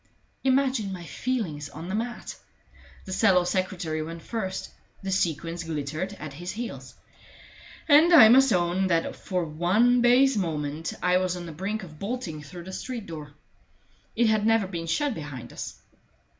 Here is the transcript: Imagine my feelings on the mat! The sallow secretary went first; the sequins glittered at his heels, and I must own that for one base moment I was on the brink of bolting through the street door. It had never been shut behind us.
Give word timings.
Imagine 0.43 0.91
my 0.91 1.05
feelings 1.05 1.69
on 1.69 1.87
the 1.87 1.93
mat! 1.93 2.35
The 3.05 3.13
sallow 3.13 3.43
secretary 3.43 4.01
went 4.01 4.23
first; 4.23 4.71
the 5.03 5.11
sequins 5.11 5.63
glittered 5.63 6.13
at 6.13 6.33
his 6.33 6.53
heels, 6.53 6.95
and 7.87 8.11
I 8.11 8.27
must 8.29 8.51
own 8.51 8.87
that 8.87 9.15
for 9.15 9.45
one 9.45 10.01
base 10.01 10.35
moment 10.35 10.91
I 11.03 11.17
was 11.17 11.37
on 11.37 11.45
the 11.45 11.51
brink 11.51 11.83
of 11.83 11.99
bolting 11.99 12.41
through 12.41 12.63
the 12.63 12.73
street 12.73 13.05
door. 13.05 13.33
It 14.15 14.25
had 14.25 14.43
never 14.43 14.65
been 14.65 14.87
shut 14.87 15.13
behind 15.13 15.53
us. 15.53 15.79